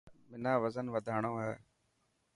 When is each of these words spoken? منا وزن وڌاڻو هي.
منا 0.29 0.53
وزن 0.63 0.85
وڌاڻو 0.93 1.33
هي. 1.43 1.53